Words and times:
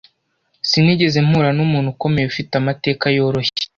sinigeze 0.69 1.17
mpura 1.27 1.49
n'umuntu 1.57 1.87
ukomeye 1.93 2.25
ufite 2.27 2.51
amateka 2.61 3.03
yoroshye 3.17 3.63